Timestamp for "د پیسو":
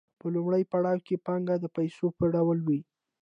1.59-2.05